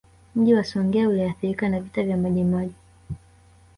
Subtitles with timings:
[0.35, 2.75] Mji wa Songea uliathirika na Vita ya Majimaji